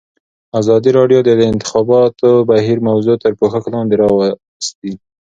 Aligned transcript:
ازادي 0.59 0.89
راډیو 0.99 1.19
د 1.23 1.29
د 1.39 1.41
انتخاباتو 1.53 2.29
بهیر 2.49 2.77
موضوع 2.89 3.15
تر 3.23 3.31
پوښښ 3.39 3.63
لاندې 3.73 3.95
راوستې. 4.01 4.91